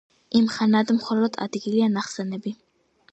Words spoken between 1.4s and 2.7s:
ადგილია ნახსენები.